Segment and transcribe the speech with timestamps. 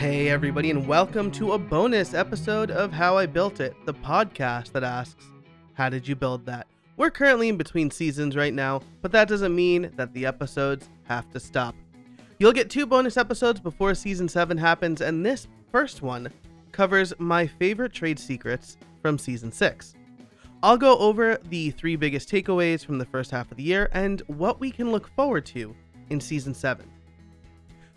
[0.00, 4.72] Hey, everybody, and welcome to a bonus episode of How I Built It, the podcast
[4.72, 5.26] that asks,
[5.74, 6.66] How did you build that?
[6.96, 11.30] We're currently in between seasons right now, but that doesn't mean that the episodes have
[11.32, 11.74] to stop.
[12.38, 16.32] You'll get two bonus episodes before season 7 happens, and this first one
[16.72, 19.92] covers my favorite trade secrets from season 6.
[20.62, 24.22] I'll go over the three biggest takeaways from the first half of the year and
[24.28, 25.76] what we can look forward to
[26.08, 26.90] in season 7.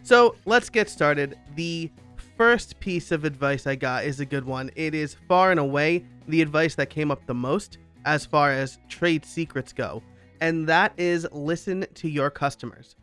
[0.03, 1.39] So let's get started.
[1.55, 1.89] The
[2.37, 4.69] first piece of advice I got is a good one.
[4.75, 8.79] It is far and away the advice that came up the most as far as
[8.89, 10.03] trade secrets go,
[10.41, 12.97] and that is listen to your customers.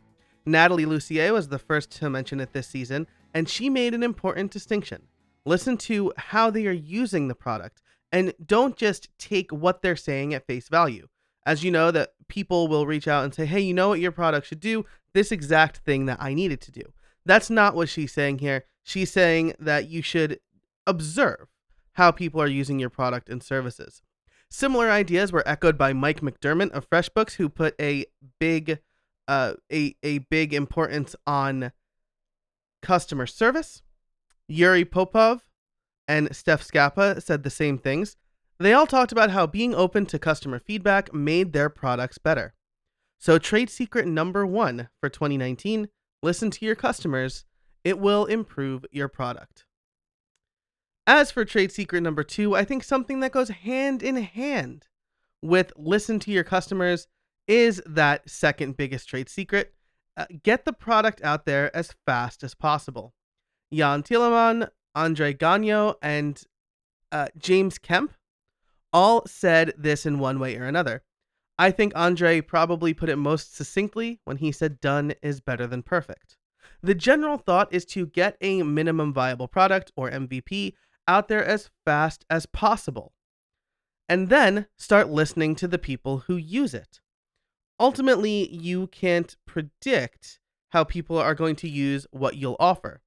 [0.45, 4.51] Natalie Lussier was the first to mention it this season, and she made an important
[4.51, 5.01] distinction.
[5.43, 10.35] Listen to how they are using the product, and don't just take what they're saying
[10.35, 11.07] at face value.
[11.47, 14.11] As you know, that people will reach out and say, hey, you know what your
[14.11, 14.85] product should do?
[15.13, 16.83] This exact thing that I needed to do.
[17.25, 18.65] That's not what she's saying here.
[18.83, 20.39] She's saying that you should
[20.87, 21.47] observe
[21.93, 24.01] how people are using your product and services.
[24.49, 28.05] Similar ideas were echoed by Mike McDerment of FreshBooks, who put a
[28.39, 28.79] big,
[29.27, 31.71] uh, a a big importance on
[32.81, 33.81] customer service.
[34.47, 35.43] Yuri Popov
[36.07, 38.17] and Steph Scapa said the same things.
[38.59, 42.53] They all talked about how being open to customer feedback made their products better.
[43.17, 45.87] So, trade secret number one for 2019
[46.21, 47.45] listen to your customers,
[47.83, 49.65] it will improve your product.
[51.07, 54.87] As for trade secret number two, I think something that goes hand in hand
[55.41, 57.07] with listen to your customers
[57.47, 59.73] is that second biggest trade secret.
[60.15, 63.13] Uh, get the product out there as fast as possible.
[63.73, 66.43] Jan Thielemann, Andre Gagnon, and
[67.11, 68.13] uh, James Kemp
[68.93, 71.03] all said this in one way or another.
[71.61, 75.83] I think Andre probably put it most succinctly when he said done is better than
[75.83, 76.35] perfect.
[76.81, 80.73] The general thought is to get a minimum viable product or MVP
[81.07, 83.13] out there as fast as possible,
[84.09, 86.99] and then start listening to the people who use it.
[87.79, 90.39] Ultimately, you can't predict
[90.69, 93.01] how people are going to use what you'll offer,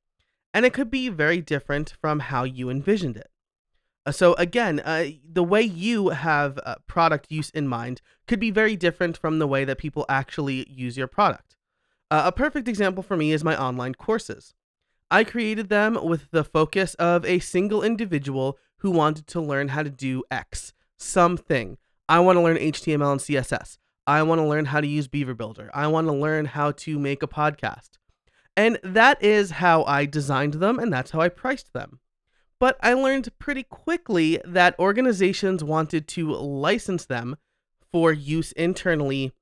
[0.52, 3.32] and it could be very different from how you envisioned it.
[4.06, 8.50] Uh, so again, uh, the way you have uh, product use in mind could be
[8.50, 11.56] very different from the way that people actually use your product.
[12.10, 14.54] Uh, a perfect example for me is my online courses.
[15.10, 19.82] I created them with the focus of a single individual who wanted to learn how
[19.82, 21.78] to do X, something.
[22.08, 23.78] I want to learn HTML and CSS.
[24.06, 25.70] I want to learn how to use Beaver Builder.
[25.72, 27.92] I want to learn how to make a podcast.
[28.56, 32.00] And that is how I designed them, and that's how I priced them.
[32.64, 37.36] But I learned pretty quickly that organizations wanted to license them
[37.92, 39.32] for use internally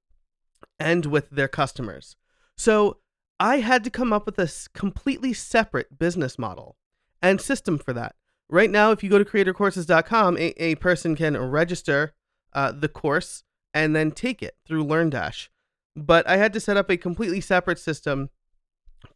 [0.80, 2.16] and with their customers.
[2.56, 2.98] So
[3.38, 6.74] I had to come up with a completely separate business model
[7.22, 8.16] and system for that.
[8.50, 12.14] Right now, if you go to creatorcourses.com, a, a person can register
[12.54, 15.48] uh, the course and then take it through LearnDash.
[15.94, 18.30] But I had to set up a completely separate system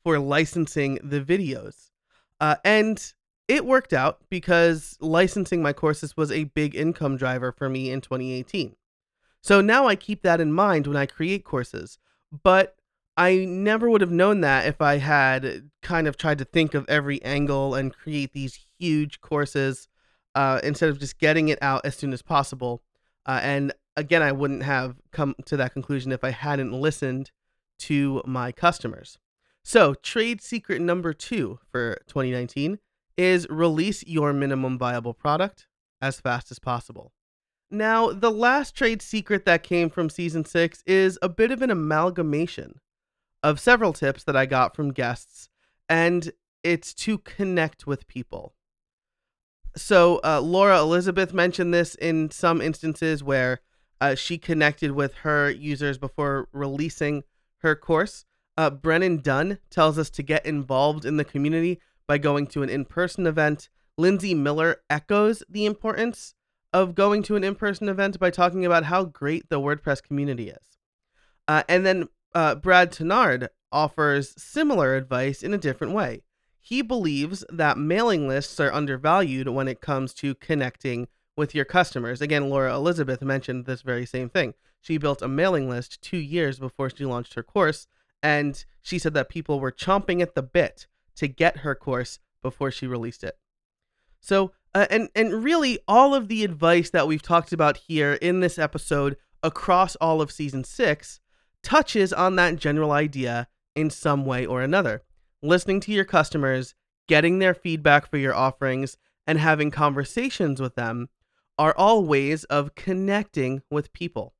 [0.04, 1.90] for licensing the videos.
[2.40, 3.14] Uh, and
[3.48, 8.00] it worked out because licensing my courses was a big income driver for me in
[8.00, 8.76] 2018.
[9.42, 11.98] So now I keep that in mind when I create courses.
[12.42, 12.76] But
[13.16, 16.84] I never would have known that if I had kind of tried to think of
[16.88, 19.88] every angle and create these huge courses
[20.34, 22.82] uh, instead of just getting it out as soon as possible.
[23.24, 27.30] Uh, and again, I wouldn't have come to that conclusion if I hadn't listened
[27.78, 29.18] to my customers.
[29.62, 32.78] So, trade secret number two for 2019
[33.16, 35.66] is release your minimum viable product
[36.00, 37.12] as fast as possible.
[37.70, 41.70] Now, the last trade secret that came from season six is a bit of an
[41.70, 42.80] amalgamation
[43.42, 45.48] of several tips that I got from guests,
[45.88, 46.32] and
[46.62, 48.54] it's to connect with people.
[49.76, 53.60] So, uh, Laura Elizabeth mentioned this in some instances where
[54.00, 57.24] uh, she connected with her users before releasing
[57.58, 58.24] her course.
[58.56, 62.68] Uh, Brennan Dunn tells us to get involved in the community by going to an
[62.68, 63.68] in person event.
[63.98, 66.34] Lindsay Miller echoes the importance
[66.72, 70.50] of going to an in person event by talking about how great the WordPress community
[70.50, 70.78] is.
[71.48, 76.22] Uh, and then uh, Brad Touesnard offers similar advice in a different way.
[76.60, 82.20] He believes that mailing lists are undervalued when it comes to connecting with your customers.
[82.20, 84.54] Again, Laura Elizabeth mentioned this very same thing.
[84.80, 87.86] She built a mailing list two years before she launched her course,
[88.22, 90.86] and she said that people were chomping at the bit
[91.16, 93.36] to get her course before she released it.
[94.20, 98.40] So, uh, and and really, all of the advice that we've talked about here in
[98.40, 101.20] this episode across all of season six
[101.62, 105.02] touches on that general idea in some way or another.
[105.42, 106.74] Listening to your customers,
[107.08, 108.96] getting their feedback for your offerings,
[109.26, 111.08] and having conversations with them
[111.58, 114.34] are all ways of connecting with people.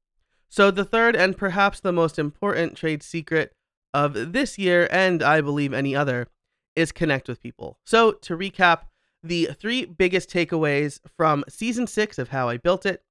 [0.49, 3.53] So, the third and perhaps the most important trade secret
[3.93, 6.29] of this year, and I believe any other,
[6.77, 7.79] is connect with people.
[7.85, 8.83] So, to recap,
[9.23, 13.03] the three biggest takeaways from season six of How I Built It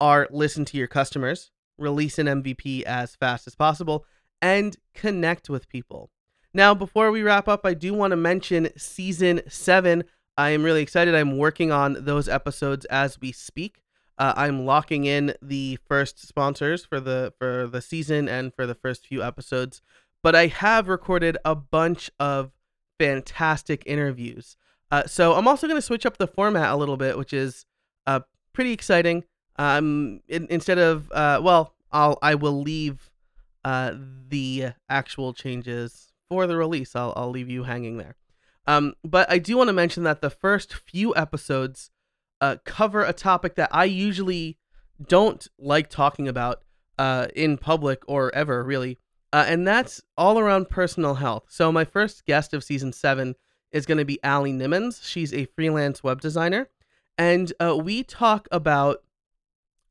[0.00, 4.04] are listen to your customers, release an MVP as fast as possible,
[4.42, 6.10] and connect with people.
[6.52, 10.04] Now, before we wrap up, I do want to mention season seven.
[10.36, 11.14] I am really excited.
[11.14, 13.82] I'm working on those episodes as we speak.
[14.18, 18.74] Uh, I'm locking in the first sponsors for the for the season and for the
[18.74, 19.80] first few episodes,
[20.22, 22.52] but I have recorded a bunch of
[23.00, 24.56] fantastic interviews.
[24.90, 27.64] Uh, so I'm also going to switch up the format a little bit, which is
[28.06, 28.20] uh,
[28.52, 29.24] pretty exciting.
[29.56, 33.10] Um, in, instead of uh, well, I'll I will leave
[33.64, 33.94] uh,
[34.28, 36.94] the actual changes for the release.
[36.94, 38.16] I'll I'll leave you hanging there.
[38.66, 41.90] Um, but I do want to mention that the first few episodes
[42.40, 44.58] uh, cover a topic that I usually
[45.02, 46.62] don't like talking about
[46.98, 48.98] uh, in public or ever really,
[49.32, 51.44] uh, and that's all around personal health.
[51.48, 53.34] So my first guest of season seven
[53.72, 55.04] is going to be Allie Nimmons.
[55.04, 56.68] She's a freelance web designer,
[57.16, 59.02] and uh, we talk about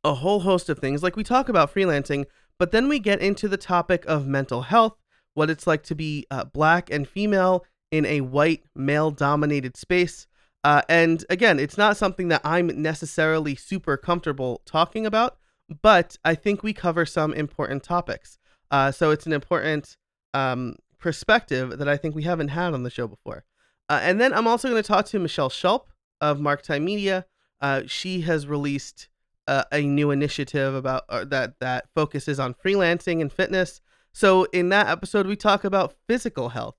[0.03, 1.03] a whole host of things.
[1.03, 2.25] Like we talk about freelancing,
[2.57, 4.97] but then we get into the topic of mental health,
[5.33, 10.27] what it's like to be uh, black and female in a white male dominated space.
[10.63, 15.37] Uh, and again, it's not something that I'm necessarily super comfortable talking about,
[15.81, 18.37] but I think we cover some important topics.
[18.71, 19.97] Uh, so it's an important
[20.33, 23.45] um, perspective that I think we haven't had on the show before.
[23.87, 25.85] Uh, and then I'm also going to talk to Michelle Schulp
[26.21, 27.25] of Marktime Media.
[27.59, 29.07] Uh, she has released
[29.47, 33.81] uh, a new initiative about uh, that that focuses on freelancing and fitness.
[34.13, 36.75] So in that episode, we talk about physical health,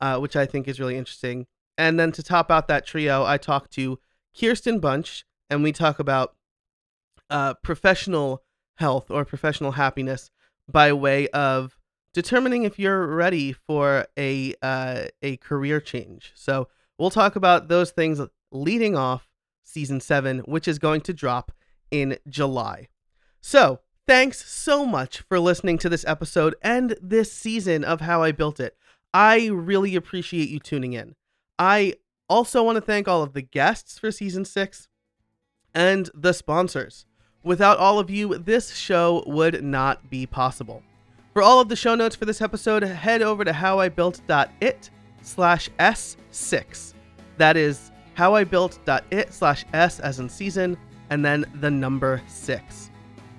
[0.00, 1.46] uh, which I think is really interesting.
[1.76, 3.98] And then to top out that trio, I talk to
[4.38, 6.34] Kirsten Bunch, and we talk about
[7.62, 8.42] professional
[8.76, 10.30] health or professional happiness
[10.68, 11.76] by way of
[12.12, 16.32] determining if you're ready for a uh, a career change.
[16.34, 16.68] So
[16.98, 18.20] we'll talk about those things
[18.50, 19.28] leading off
[19.62, 21.52] season seven, which is going to drop
[21.90, 22.88] in July.
[23.40, 28.32] So thanks so much for listening to this episode and this season of How I
[28.32, 28.76] Built It.
[29.12, 31.14] I really appreciate you tuning in.
[31.58, 31.94] I
[32.28, 34.88] also want to thank all of the guests for season six
[35.74, 37.06] and the sponsors.
[37.44, 40.82] Without all of you, this show would not be possible.
[41.34, 46.94] For all of the show notes for this episode, head over to howibuilt.it slash S6.
[47.36, 50.78] That is howibuilt.it slash S as in season,
[51.10, 52.90] and then the number 6.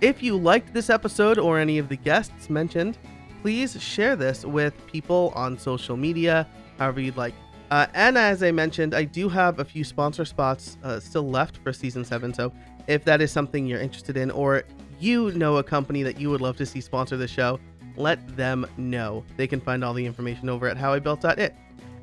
[0.02, 3.00] If you liked this episode or any of the guests mentioned,
[3.42, 6.48] please share this with people on social media,
[6.78, 7.34] however you'd like.
[7.72, 11.58] Uh, and as I mentioned, I do have a few sponsor spots uh, still left
[11.58, 12.54] for season 7, so
[12.88, 14.64] if that is something you're interested in, or
[15.00, 17.60] you know a company that you would love to see sponsor the show,
[17.98, 19.24] let them know.
[19.38, 21.56] They can find all the information over at howibuilt.it.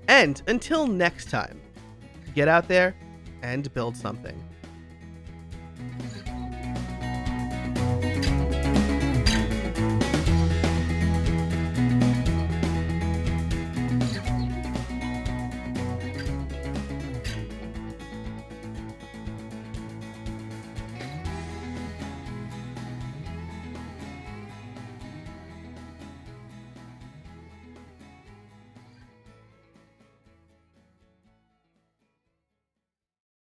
[0.09, 1.61] And until next time,
[2.35, 2.95] get out there
[3.43, 4.43] and build something.